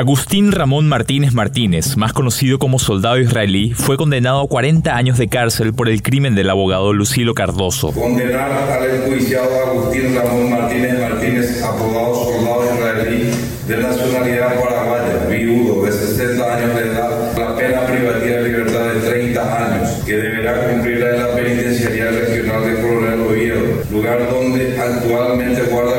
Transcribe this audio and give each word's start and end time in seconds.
Agustín 0.00 0.50
Ramón 0.50 0.88
Martínez 0.88 1.34
Martínez, 1.34 1.98
más 1.98 2.14
conocido 2.14 2.58
como 2.58 2.78
soldado 2.78 3.18
israelí, 3.18 3.74
fue 3.74 3.98
condenado 3.98 4.40
a 4.40 4.48
40 4.48 4.96
años 4.96 5.18
de 5.18 5.28
cárcel 5.28 5.74
por 5.74 5.90
el 5.90 6.02
crimen 6.02 6.34
del 6.34 6.48
abogado 6.48 6.94
Lucilo 6.94 7.34
Cardoso. 7.34 7.92
Condenar 7.92 8.50
al 8.50 8.88
enjuiciado 8.88 9.50
Agustín 9.66 10.16
Ramón 10.16 10.52
Martínez 10.52 10.98
Martínez, 10.98 11.62
apodado 11.62 12.14
soldado 12.14 12.64
israelí 12.74 13.30
de 13.68 13.76
nacionalidad 13.76 14.58
paraguaya, 14.64 15.26
viudo 15.28 15.84
de 15.84 15.92
60 15.92 16.56
años 16.56 16.74
de 16.76 16.80
edad, 16.80 17.38
la 17.38 17.56
pena 17.56 17.84
privativa 17.84 18.36
de 18.36 18.48
libertad 18.48 18.94
de 18.94 19.00
30 19.00 19.66
años, 19.66 19.90
que 20.06 20.16
deberá 20.16 20.70
cumplir 20.70 20.96
en 20.96 21.18
la 21.18 21.34
penitenciaría 21.34 22.06
regional 22.06 22.64
de 22.64 22.80
Coronel 22.80 23.20
Oviedo, 23.20 23.60
lugar 23.90 24.30
donde 24.30 24.80
actualmente 24.80 25.62
guarda 25.64 25.89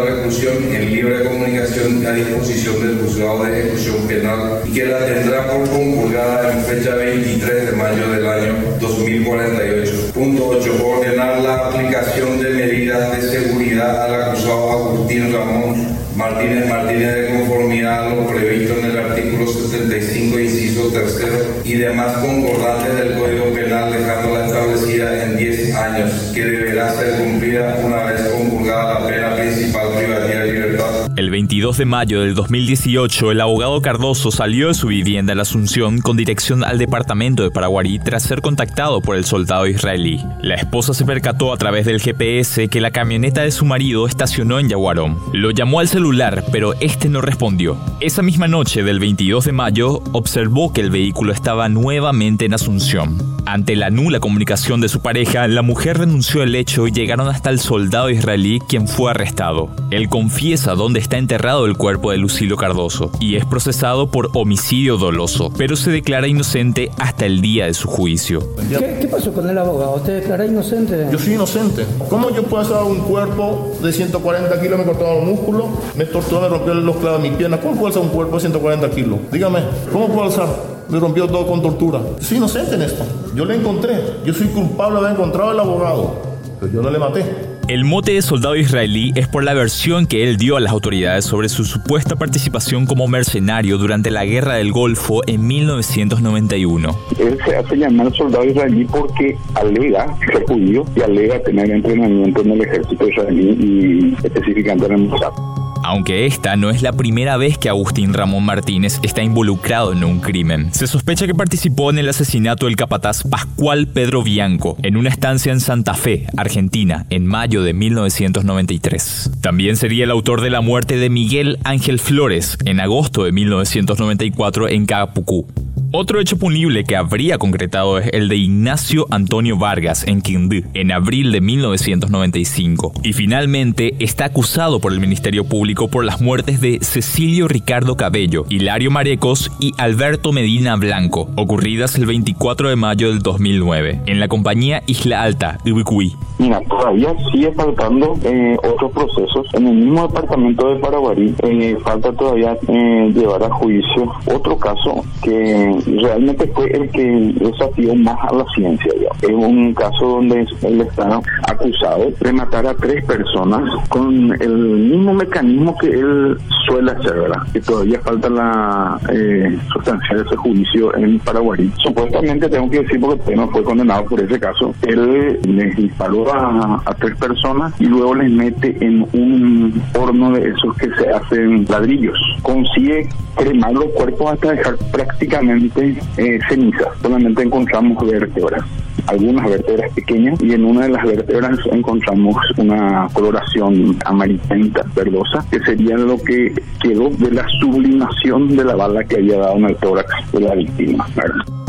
a 2.12 2.14
disposición 2.14 2.82
del 2.82 2.98
juzgado 3.00 3.44
de 3.44 3.60
ejecución 3.60 4.08
penal 4.08 4.62
y 4.66 4.74
que 4.74 4.86
la 4.86 5.06
tendrá 5.06 5.48
por 5.48 5.70
compulgada 5.70 6.52
en 6.52 6.66
fecha 6.66 6.96
23 6.96 7.72
de 7.72 7.78
mayo 7.78 8.10
del 8.10 8.28
año 8.28 8.54
2048. 8.82 10.12
Punto 10.14 10.48
8. 10.50 10.86
Ordenar 10.86 11.40
la 11.40 11.68
aplicación 11.68 12.42
de 12.42 12.50
medidas 12.50 13.12
de 13.16 13.22
seguridad 13.22 14.06
al 14.06 14.24
acusado 14.24 14.72
Agustín 14.72 15.34
Ramón 15.34 16.02
Martínez 16.16 16.68
Martínez 16.68 17.16
de 17.16 17.28
conformidad 17.38 18.08
a 18.08 18.16
lo 18.16 18.28
previsto 18.28 18.78
en 18.80 18.86
el 18.86 18.98
artículo 18.98 19.48
75, 19.48 20.40
inciso 20.40 20.88
tercero 20.92 21.38
y 21.64 21.74
demás 21.76 22.18
concordantes 22.18 22.96
del 22.96 23.18
Código 23.18 23.46
Penal, 23.54 23.92
dejándola 23.92 24.46
establecida 24.46 25.24
en 25.24 25.38
10 25.38 25.76
años, 25.76 26.12
que 26.34 26.46
deberá 26.46 26.94
ser 26.94 27.16
cumplida 27.16 27.80
una 27.84 28.04
vez 28.04 28.22
compulgada 28.24 29.00
la 29.00 29.08
pena 29.08 29.36
principal 29.36 29.88
privativa 29.98 30.40
de 30.42 30.52
libertad. 30.52 31.12
El 31.16 31.21
22 31.32 31.78
de 31.78 31.86
mayo 31.86 32.22
del 32.22 32.36
2018, 32.36 33.32
el 33.32 33.42
abogado 33.42 33.82
Cardoso 33.82 34.32
salió 34.32 34.68
de 34.68 34.74
su 34.74 34.88
vivienda 34.88 35.32
en 35.32 35.38
la 35.38 35.44
Asunción 35.44 36.02
con 36.02 36.18
dirección 36.18 36.64
al 36.66 36.78
departamento 36.78 37.42
de 37.42 37.52
Paraguarí 37.52 38.00
tras 38.00 38.24
ser 38.24 38.42
contactado 38.42 39.00
por 39.00 39.16
el 39.16 39.24
soldado 39.24 39.66
israelí. 39.66 40.22
La 40.42 40.56
esposa 40.56 40.94
se 40.94 41.06
percató 41.06 41.54
a 41.54 41.58
través 41.58 41.86
del 41.86 42.02
GPS 42.02 42.68
que 42.68 42.82
la 42.82 42.92
camioneta 42.92 43.42
de 43.42 43.52
su 43.52 43.64
marido 43.64 44.06
estacionó 44.08 44.60
en 44.60 44.68
Yaguarón. 44.68 45.18
Lo 45.32 45.52
llamó 45.52 45.80
al 45.80 45.88
celular, 45.88 46.44
pero 46.52 46.74
este 46.82 47.08
no 47.08 47.22
respondió. 47.22 47.78
Esa 48.02 48.22
misma 48.22 48.50
noche 48.50 48.84
del 48.84 49.00
22 49.00 49.46
de 49.46 49.52
mayo, 49.54 50.04
observó 50.12 50.74
que 50.74 50.82
el 50.82 50.92
vehículo 50.92 51.32
estaba 51.32 51.70
nuevamente 51.70 52.46
en 52.46 52.54
Asunción. 52.54 53.18
Ante 53.46 53.76
la 53.76 53.90
nula 53.90 54.20
comunicación 54.20 54.82
de 54.82 54.90
su 54.90 55.02
pareja, 55.02 55.48
la 55.48 55.62
mujer 55.62 55.98
renunció 55.98 56.44
al 56.44 56.56
hecho 56.56 56.88
y 56.88 56.92
llegaron 56.92 57.28
hasta 57.28 57.50
el 57.50 57.60
soldado 57.60 58.10
israelí 58.10 58.60
quien 58.60 58.88
fue 58.88 59.12
arrestado. 59.12 59.70
Él 59.90 60.10
confiesa 60.10 60.76
dónde 60.76 61.00
está 61.00 61.18
enterrado 61.22 61.66
el 61.66 61.78
cuerpo 61.78 62.12
de 62.12 62.18
Lucilo 62.18 62.58
Cardoso 62.58 63.12
y 63.20 63.36
es 63.36 63.46
procesado 63.46 64.12
por 64.12 64.30
homicidio 64.34 64.98
doloso, 64.98 65.52
pero 65.56 65.76
se 65.76 65.92
declara 65.92 66.28
inocente 66.28 66.92
hasta 66.98 67.26
el 67.26 67.42
día 67.42 67.68
de 67.68 67.74
su 67.74 67.88
juicio. 67.88 68.42
¿Qué, 68.70 68.98
qué 69.02 69.08
pasó 69.08 69.32
con 69.32 69.50
el 69.50 69.58
abogado? 69.58 69.96
¿Usted 69.96 70.22
declara 70.22 70.46
inocente? 70.46 71.08
Yo 71.12 71.20
soy 71.20 71.34
inocente. 71.34 71.86
¿Cómo 72.10 72.32
yo 72.32 72.44
puedo 72.44 72.64
hacer 72.64 72.78
un 72.78 73.00
cuerpo 73.02 73.78
de 73.82 73.94
140 73.94 74.62
kilos, 74.62 74.80
me 74.80 74.86
cortaron 74.86 75.18
los 75.18 75.26
músculos, 75.26 75.66
me 75.96 76.06
torturó, 76.06 76.42
me 76.42 76.50
rompió 76.50 76.74
los 76.74 76.98
clavos 76.98 77.22
de 77.22 77.30
mi 77.30 77.36
pierna? 77.36 77.60
¿Cómo 77.60 77.76
puedo 77.76 77.88
hacer 77.90 78.02
un 78.02 78.10
cuerpo 78.10 78.36
de 78.36 78.42
140 78.42 78.90
kilos? 78.90 79.20
Dígame, 79.32 79.60
¿cómo 79.92 80.08
puedo 80.08 80.24
alzar? 80.24 80.48
Me 80.90 81.00
rompió 81.00 81.28
todo 81.28 81.46
con 81.48 81.62
tortura. 81.62 82.02
Soy 82.20 82.38
inocente 82.38 82.76
en 82.76 82.82
esto. 82.82 83.06
Yo 83.34 83.46
le 83.46 83.56
encontré. 83.56 83.98
Yo 84.26 84.34
soy 84.34 84.48
culpable 84.48 85.00
de 85.00 85.06
haber 85.06 85.18
encontrado 85.18 85.52
al 85.52 85.60
abogado. 85.60 86.16
Pero 86.60 86.72
yo 86.74 86.82
no 86.82 86.90
le 86.90 87.00
maté. 87.00 87.51
El 87.72 87.86
mote 87.86 88.12
de 88.12 88.22
soldado 88.22 88.58
israelí 88.58 89.14
es 89.16 89.30
por 89.30 89.46
la 89.46 89.54
versión 89.54 90.06
que 90.06 90.26
él 90.26 90.36
dio 90.36 90.58
a 90.58 90.60
las 90.60 90.74
autoridades 90.74 91.24
sobre 91.24 91.48
su 91.48 91.64
supuesta 91.64 92.18
participación 92.18 92.86
como 92.86 93.08
mercenario 93.08 93.78
durante 93.78 94.12
la 94.12 94.26
Guerra 94.26 94.56
del 94.56 94.74
Golfo 94.74 95.22
en 95.26 95.48
1991. 95.48 96.90
Él 97.18 97.38
se 97.46 97.56
hace 97.56 97.78
llamar 97.78 98.14
soldado 98.14 98.44
israelí 98.44 98.84
porque 98.84 99.38
alega 99.56 100.14
ser 100.18 100.44
judío 100.44 100.84
y 100.98 101.00
alega 101.00 101.42
tener 101.44 101.72
entrenamiento 101.72 102.42
en 102.42 102.52
el 102.52 102.62
ejército 102.62 103.08
israelí 103.08 103.58
y 103.62 104.26
específicamente 104.26 104.88
en 104.88 104.92
el 104.92 105.08
Mossad. 105.08 105.61
Aunque 105.84 106.26
esta 106.26 106.56
no 106.56 106.70
es 106.70 106.82
la 106.82 106.94
primera 106.94 107.38
vez 107.38 107.58
que 107.58 107.70
Agustín 107.70 108.14
Ramón 108.14 108.44
Martínez 108.44 109.00
está 109.04 109.24
involucrado 109.24 109.92
en 109.92 110.04
un 110.04 110.20
crimen. 110.20 110.74
Se 110.74 110.88
sospecha 110.88 111.28
que 111.28 111.34
participó 111.34 111.90
en 111.90 111.98
el 111.98 112.10
asesinato 112.10 112.68
del 112.68 112.76
capataz 112.76 113.24
Pascual 113.24 113.88
Pedro 113.88 114.24
Bianco 114.24 114.78
en 114.84 114.98
una 114.98 115.10
estancia 115.10 115.52
en 115.52 115.60
Santa 115.60 115.94
Fe, 115.94 116.28
Argentina, 116.38 117.06
en 117.10 117.26
mayo 117.26 117.64
de 117.64 117.74
1993. 117.74 119.32
También 119.42 119.76
sería 119.76 120.04
el 120.04 120.12
autor 120.12 120.42
de 120.42 120.50
la 120.50 120.62
muerte 120.62 120.98
de 120.98 121.10
Miguel 121.10 121.58
Ángel 121.64 122.00
Flores 122.00 122.58
en 122.66 122.80
agosto 122.80 123.24
de 123.24 123.32
1994 123.32 124.70
en 124.70 124.86
Capucú. 124.86 125.48
Otro 125.94 126.22
hecho 126.22 126.38
punible 126.38 126.86
que 126.86 126.96
habría 126.96 127.38
concretado 127.38 127.98
es 127.98 128.10
el 128.14 128.30
de 128.30 128.38
Ignacio 128.38 129.08
Antonio 129.10 129.58
Vargas 129.58 130.06
en 130.08 130.22
Quindú 130.22 130.64
en 130.74 130.90
abril 130.94 131.34
de 131.34 131.42
1995. 131.42 132.94
Y 133.04 133.12
finalmente 133.12 133.96
está 134.00 134.26
acusado 134.26 134.80
por 134.80 134.94
el 134.94 135.02
Ministerio 135.02 135.44
Público 135.44 135.90
por 135.90 136.06
las 136.06 136.22
muertes 136.22 136.62
de 136.62 136.80
Cecilio 136.82 137.50
Ricardo 137.50 137.98
Cabello, 137.98 138.46
Hilario 138.48 138.90
Marecos 138.90 139.52
y 139.60 139.74
Alberto 139.78 140.32
Medina 140.32 140.78
Blanco, 140.78 141.30
ocurridas 141.36 141.96
el 141.96 142.06
24 142.06 142.70
de 142.70 142.76
mayo 142.78 143.10
del 143.10 143.20
2009, 143.20 144.04
en 144.06 144.22
la 144.22 144.30
compañía 144.30 144.84
Isla 144.88 145.24
Alta, 145.24 145.58
Ubicuí. 145.66 146.16
Mira, 146.42 146.60
todavía 146.62 147.14
sigue 147.32 147.52
faltando 147.52 148.18
eh, 148.24 148.58
otros 148.64 148.92
procesos. 148.94 149.46
En 149.54 149.68
el 149.68 149.76
mismo 149.76 150.08
departamento 150.08 150.70
de 150.70 150.80
Paraguarí 150.80 151.36
eh, 151.44 151.78
falta 151.84 152.12
todavía 152.14 152.58
eh, 152.68 153.12
llevar 153.14 153.44
a 153.44 153.50
juicio 153.52 154.12
otro 154.26 154.58
caso 154.58 155.06
que 155.22 155.72
realmente 156.02 156.48
fue 156.48 156.66
el 156.72 156.90
que 156.90 157.32
desafió 157.36 157.94
más 157.94 158.18
a 158.28 158.34
la 158.34 158.46
ciencia. 158.56 158.92
Ya. 159.00 159.28
Es 159.28 159.36
un 159.36 159.72
caso 159.76 160.08
donde 160.08 160.44
él 160.64 160.82
está 160.82 161.22
acusado 161.48 162.12
de 162.20 162.34
matar 162.34 162.66
a 162.66 162.74
tres 162.74 163.06
personas 163.06 163.62
con 163.90 164.32
el 164.42 164.56
mismo 164.56 165.14
mecanismo 165.14 165.78
que 165.78 165.92
él 165.92 166.40
suele 166.68 166.92
hacer, 166.92 167.14
¿verdad? 167.14 167.42
Que 167.54 167.62
todavía 167.62 168.00
falta 168.00 168.30
la 168.30 169.00
eh, 169.12 169.60
sustancia 169.74 170.16
de 170.16 170.24
ese 170.24 170.36
juicio 170.38 170.96
en 170.96 171.20
Paraguay. 171.20 171.72
Supuestamente 171.84 172.50
tengo 172.50 172.70
que 172.70 172.82
decir 172.82 173.00
porque 173.00 173.36
no 173.36 173.48
fue 173.50 173.64
condenado 173.64 174.06
por 174.06 174.20
ese 174.20 174.40
caso. 174.40 174.74
Él 174.84 175.40
les 175.44 175.76
disparó 175.76 176.31
a, 176.34 176.94
tres 177.00 177.16
personas 177.18 177.74
y 177.80 177.86
luego 177.86 178.16
les 178.16 178.32
mete 178.32 178.78
en 178.86 179.02
un 179.14 179.82
horno 179.98 180.32
de 180.32 180.50
esos 180.50 180.76
que 180.78 180.90
se 180.96 181.10
hacen 181.10 181.66
ladrillos. 181.70 182.18
Consigue 182.42 183.08
cremar 183.36 183.74
los 183.74 183.86
cuerpos 183.86 184.34
hasta 184.34 184.52
dejar 184.52 184.76
prácticamente 184.92 185.98
eh, 186.18 186.40
cenizas. 186.48 186.88
Solamente 187.02 187.44
encontramos 187.44 188.06
vértebras, 188.06 188.64
algunas 189.08 189.50
vértebras 189.50 189.92
pequeñas 189.94 190.42
y 190.42 190.54
en 190.54 190.66
una 190.66 190.84
de 190.84 190.90
las 190.90 191.04
vértebras 191.04 191.60
encontramos 191.72 192.36
una 192.58 193.08
coloración 193.14 193.98
amarillenta, 194.06 194.84
verdosa, 194.96 195.46
que 195.50 195.60
sería 195.60 195.98
lo 195.98 196.18
que 196.22 196.54
quedó 196.82 197.10
de 197.10 197.32
la 197.32 197.48
sublimación 197.60 198.56
de 198.56 198.64
la 198.64 198.76
bala 198.76 199.04
que 199.04 199.18
había 199.18 199.40
dado 199.40 199.58
en 199.58 199.66
el 199.66 199.76
tórax 199.78 200.32
de 200.32 200.40
la 200.42 200.56
víctima. 200.56 201.08
¿verdad? 201.16 201.61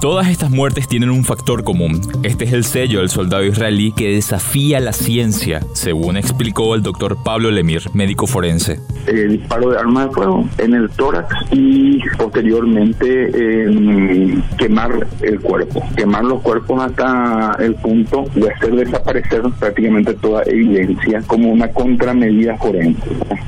Todas 0.00 0.28
estas 0.28 0.50
muertes 0.50 0.88
tienen 0.88 1.10
un 1.10 1.24
factor 1.24 1.64
común. 1.64 2.00
Este 2.22 2.44
es 2.44 2.52
el 2.52 2.64
sello 2.64 3.00
del 3.00 3.08
soldado 3.08 3.44
israelí 3.44 3.92
que 3.92 4.12
desafía 4.12 4.78
la 4.78 4.92
ciencia, 4.92 5.60
según 5.72 6.18
explicó 6.18 6.74
el 6.74 6.82
doctor 6.82 7.16
Pablo 7.24 7.50
Lemir, 7.50 7.82
médico 7.94 8.26
forense. 8.26 8.78
El 9.06 9.38
disparo 9.38 9.70
de 9.70 9.78
arma 9.78 10.06
de 10.06 10.12
fuego 10.12 10.44
en 10.58 10.74
el 10.74 10.90
tórax 10.90 11.34
y 11.50 11.98
posteriormente 12.18 13.30
eh, 13.34 14.38
quemar 14.58 15.06
el 15.22 15.40
cuerpo. 15.40 15.82
Quemar 15.96 16.24
los 16.24 16.42
cuerpos 16.42 16.82
hasta 16.82 17.56
el 17.58 17.74
punto 17.76 18.26
de 18.34 18.50
hacer 18.50 18.74
desaparecer 18.74 19.42
prácticamente 19.58 20.12
toda 20.14 20.42
evidencia 20.44 21.22
como 21.26 21.50
una 21.52 21.68
contramedida 21.68 22.56
forense. 22.58 23.00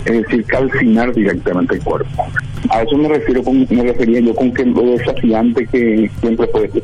Es 0.06 0.22
decir, 0.22 0.44
calcinar 0.46 1.12
directamente 1.12 1.74
el 1.74 1.82
cuerpo. 1.82 2.24
A 2.70 2.82
eso 2.82 2.96
me 2.96 3.08
refiero 3.08 3.42
con, 3.42 3.66
me 3.70 3.82
refería 3.82 4.20
yo 4.20 4.34
con 4.34 4.52
que 4.52 4.64
lo 4.64 4.82
desafiante 4.82 5.66
que 5.66 6.10
siempre 6.20 6.47
este 6.54 6.80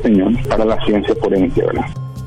para 0.49 0.65
la 0.65 0.85
ciencia 0.85 1.15
forense, 1.21 1.63
¿verdad? 1.63 1.87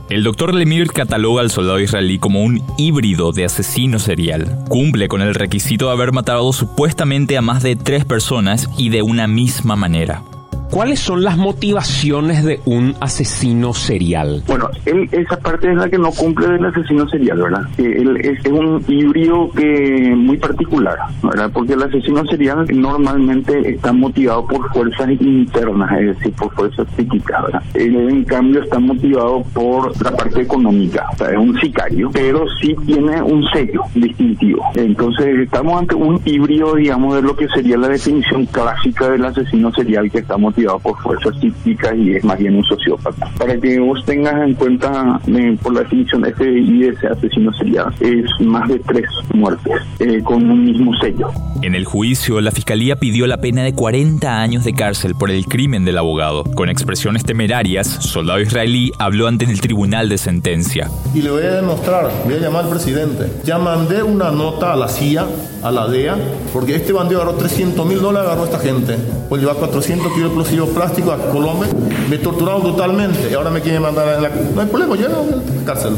El 0.10 0.24
doctor 0.24 0.54
Lemir 0.56 0.88
cataloga 0.88 1.42
al 1.42 1.52
soldado 1.52 1.82
israelí 1.82 2.18
como 2.18 2.42
un 2.42 2.62
híbrido 2.78 3.34
de 3.34 3.44
asesino 3.44 4.00
serial. 4.00 4.64
Cumple 4.70 5.10
con 5.10 5.22
el 5.22 5.36
requisito 5.36 5.88
de 5.88 5.92
haber 5.92 6.14
matado 6.14 6.54
supuestamente 6.54 7.38
a 7.38 7.42
más 7.42 7.62
de 7.62 7.76
tres 7.76 8.06
personas 8.06 8.70
y 8.78 8.90
de 8.90 9.02
una 9.02 9.28
misma 9.28 9.76
manera. 9.76 10.24
¿Cuáles 10.72 11.00
son 11.00 11.24
las 11.24 11.38
motivaciones 11.38 12.44
de 12.44 12.60
un 12.66 12.94
asesino 13.00 13.74
serial? 13.74 14.44
Bueno, 14.48 14.70
él, 14.86 15.08
esa 15.12 15.38
parte 15.40 15.72
es 15.72 15.78
la 15.78 15.90
que 15.90 15.98
no 15.98 16.12
cumple 16.12 16.50
del 16.50 16.66
asesino 16.66 17.08
serial, 17.08 17.42
¿verdad? 17.42 17.62
Él 17.78 18.18
es, 18.18 18.46
un 18.52 18.84
híbrido 18.88 19.50
que 19.52 20.14
muy 20.16 20.38
particular, 20.38 20.98
¿verdad? 21.24 21.50
Porque 21.54 21.74
el 21.74 21.84
asesino 21.84 22.26
serial 22.26 22.66
normalmente 22.74 23.70
está 23.70 23.94
motivado 23.94 24.46
por 24.46 24.72
fuerzas 24.74 25.10
internas, 25.22 25.92
es 26.00 26.18
decir, 26.18 26.34
por 26.34 26.54
fuerzas 26.54 26.88
psíquicas, 26.96 27.44
¿verdad? 27.44 27.64
Él, 27.74 27.96
en 27.96 28.24
cambio, 28.26 28.62
está 28.62 28.80
motivado 28.80 29.44
por 29.54 30.02
la 30.04 30.12
parte 30.12 30.42
económica, 30.42 31.08
o 31.14 31.18
sea, 31.18 31.32
es 31.32 31.38
un 31.38 31.58
sicario, 31.60 32.10
pero 32.12 32.46
sí 32.62 32.76
tiene 32.86 33.22
un 33.22 33.44
sello 33.52 33.84
distintivo. 33.96 34.64
Entonces, 34.76 35.40
estamos 35.40 35.80
ante 35.80 35.96
un 35.96 36.22
híbrido, 36.26 36.76
digamos, 36.76 37.16
de 37.16 37.22
lo 37.22 37.36
que 37.36 37.48
sería 37.50 37.78
la 37.78 37.88
definición 37.88 38.46
clásica 38.48 39.10
del 39.10 39.26
asesino 39.26 39.72
serial 39.72 40.12
que 40.12 40.20
está 40.20 40.38
motivado 40.58 40.80
por 40.80 40.98
fuerzas 41.02 41.36
psíquicas 41.40 41.96
y 41.96 42.16
es 42.16 42.24
más 42.24 42.38
bien 42.40 42.56
un 42.56 42.64
sociópata. 42.64 43.30
Para 43.38 43.60
que 43.60 43.80
vos 43.80 44.04
tengas 44.06 44.48
en 44.48 44.56
cuenta, 44.56 45.20
eh, 45.28 45.58
por 45.62 45.74
la 45.74 45.82
definición 45.82 46.24
FBI 46.24 46.80
de 46.80 46.90
ese 46.90 47.08
asesino 47.08 47.54
serial, 47.54 47.94
es 48.00 48.26
más 48.40 48.68
de 48.68 48.80
tres 48.80 49.06
muertes 49.34 49.76
eh, 50.00 50.22
con 50.24 50.50
un 50.50 50.66
mismo 50.66 50.92
sello. 51.00 51.30
En 51.62 51.76
el 51.76 51.86
juicio, 51.86 52.42
la 52.42 52.52
fiscalía 52.52 52.96
pidió 52.98 53.28
la 53.28 53.38
pena 53.38 53.64
de 53.64 53.74
40 53.74 54.42
años 54.42 54.64
de 54.64 54.74
cárcel 54.74 55.14
por 55.16 55.32
el 55.32 55.46
crimen 55.46 55.86
del 55.86 55.98
abogado. 55.98 56.44
Con 56.44 56.70
expresiones 56.70 57.24
temerarias, 57.24 57.88
Soldado 57.88 58.40
Israelí 58.40 58.92
habló 59.00 59.28
ante 59.28 59.46
el 59.46 59.62
tribunal 59.62 60.10
de 60.10 60.18
sentencia. 60.18 60.90
Y 61.14 61.22
le 61.22 61.30
voy 61.30 61.44
a 61.44 61.56
demostrar, 61.56 62.10
voy 62.26 62.36
a 62.36 62.40
llamar 62.40 62.66
al 62.66 62.72
presidente. 62.72 63.32
Ya 63.44 63.58
mandé 63.58 64.04
una 64.04 64.32
nota 64.32 64.74
a 64.74 64.76
la 64.76 64.88
CIA, 64.88 65.26
a 65.64 65.72
la 65.72 65.88
DEA, 65.88 66.18
porque 66.54 66.76
este 66.76 66.94
bandido 66.94 67.22
agarró 67.22 67.38
300 67.38 67.86
mil 67.86 68.02
dólares, 68.02 68.28
agarró 68.28 68.44
a 68.44 68.46
esta 68.46 68.60
gente. 68.60 68.96
Pues 69.30 69.42
llevar 69.42 69.58
400 69.58 70.14
kilos 70.14 70.32
explosivos 70.48 70.70
plásticos 70.70 71.20
a 71.20 71.32
Colombia. 71.32 71.70
Me 72.10 72.18
torturaron 72.18 72.64
brutalmente 72.64 73.30
y 73.30 73.34
ahora 73.34 73.50
me 73.50 73.62
quieren 73.62 73.82
mandar 73.82 74.08
a 74.08 74.22
la... 74.22 74.30
No 74.30 74.62
hay 74.62 74.68
problema, 74.68 74.96
yo 74.96 75.10
no 75.10 75.20
a 75.20 75.26
la 75.26 75.66
cárcel. 75.66 75.96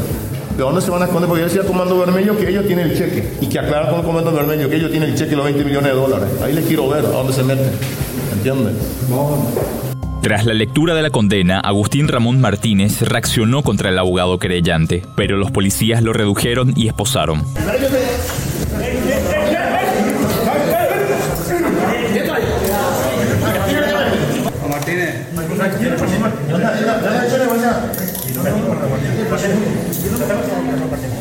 ¿De 0.56 0.62
dónde 0.62 0.80
se 0.80 0.90
van 0.90 1.02
a 1.02 1.04
esconder? 1.04 1.28
Porque 1.28 1.42
yo 1.42 1.46
decía 1.46 1.62
al 1.62 1.66
Comando 1.66 1.98
Vermelho 1.98 2.36
que 2.36 2.48
ellos 2.48 2.66
tienen 2.66 2.90
el 2.90 2.98
cheque. 2.98 3.38
Y 3.40 3.46
que 3.46 3.58
aclaran 3.58 3.90
con 3.90 4.00
el 4.00 4.06
Comando 4.06 4.32
Vermelho 4.32 4.68
que 4.68 4.76
ellos 4.76 4.90
tienen 4.90 5.10
el 5.10 5.16
cheque 5.16 5.32
y 5.32 5.36
los 5.36 5.44
20 5.44 5.64
millones 5.64 5.92
de 5.92 5.96
dólares. 5.96 6.28
Ahí 6.44 6.52
les 6.52 6.66
quiero 6.66 6.88
ver 6.88 7.06
a 7.06 7.08
dónde 7.08 7.32
se 7.32 7.44
meten. 7.44 7.70
¿Entienden? 8.32 8.76
Tras 10.22 10.44
la 10.44 10.54
lectura 10.54 10.94
de 10.94 11.02
la 11.02 11.10
condena, 11.10 11.60
Agustín 11.60 12.08
Ramón 12.08 12.40
Martínez 12.40 13.02
reaccionó 13.02 13.62
contra 13.62 13.90
el 13.90 13.98
abogado 13.98 14.38
querellante, 14.38 15.02
pero 15.14 15.36
los 15.36 15.50
policías 15.50 16.02
lo 16.02 16.12
redujeron 16.12 16.74
y 16.76 16.88
esposaron. 16.88 17.44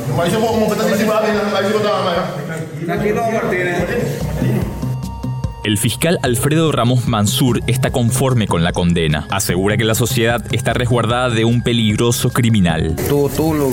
Lumayos 0.10 0.36
mo 0.36 0.48
kung 0.52 0.68
patasin 0.68 0.98
si 1.00 1.06
Bobby 1.08 1.32
na 1.32 1.48
lumayos 1.48 1.72
ko 1.72 1.80
tama. 1.80 2.14
Nakita 2.84 3.20
ko, 3.24 3.30
Martina. 3.32 3.74
El 5.62 5.78
fiscal 5.78 6.20
Alfredo 6.24 6.72
Ramos 6.72 7.08
Mansur 7.08 7.60
está 7.68 7.92
conforme 7.92 8.48
con 8.48 8.64
la 8.64 8.72
condena. 8.72 9.28
Asegura 9.30 9.76
que 9.76 9.84
la 9.84 9.94
sociedad 9.94 10.42
está 10.54 10.74
resguardada 10.74 11.30
de 11.30 11.44
un 11.44 11.62
peligroso 11.62 12.30
criminal. 12.30 12.96
Todo, 13.10 13.28
todo 13.28 13.54
lo 13.54 13.72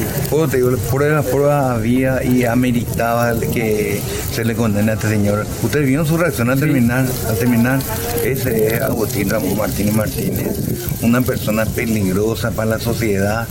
que 0.50 0.76
pruebas, 0.90 1.26
pruebas 1.26 1.76
había 1.76 2.24
y 2.24 2.44
ameritaba 2.44 3.38
que 3.38 4.00
se 4.32 4.44
le 4.44 4.56
condene 4.56 4.90
a 4.90 4.94
este 4.94 5.08
señor. 5.08 5.46
Ustedes 5.62 5.86
vieron 5.86 6.04
su 6.06 6.16
reacción 6.16 6.50
al 6.50 6.58
terminar, 6.58 7.06
al 7.28 7.38
terminar. 7.38 7.78
Ese 8.24 8.66
es 8.66 8.82
Agustín 8.82 9.30
Ramos 9.30 9.56
Martínez 9.56 9.94
Martínez, 9.94 11.02
una 11.02 11.20
persona 11.22 11.66
peligrosa 11.66 12.50
para 12.50 12.70
la 12.70 12.78
sociedad 12.80 13.46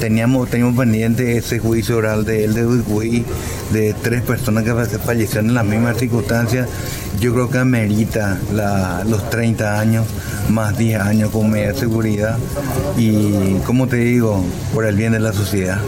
teníamos, 0.00 0.48
teníamos 0.48 0.76
pendiente 0.76 1.36
ese 1.36 1.58
juicio 1.58 1.96
oral 1.96 2.24
de 2.24 2.44
él 2.44 2.54
de 2.54 2.66
Uruguay, 2.66 3.24
de 3.72 3.94
tres 3.94 4.22
personas 4.22 4.64
que 4.64 4.98
fallecieron 4.98 5.48
en 5.48 5.54
las 5.54 5.64
mismas 5.64 5.98
circunstancias. 5.98 6.68
Yo 7.20 7.32
creo 7.32 7.50
que 7.50 7.58
amerita 7.58 8.38
los 9.06 9.30
30 9.30 9.80
años, 9.80 10.06
más 10.48 10.76
10 10.76 11.00
años 11.00 11.30
con 11.30 11.50
media 11.50 11.74
seguridad 11.74 12.38
y, 12.96 13.54
como 13.64 13.86
te 13.86 13.96
digo, 13.96 14.44
por 14.72 14.84
el 14.84 14.96
bien 14.96 15.12
de 15.12 15.20
la 15.20 15.32
sociedad. 15.32 15.80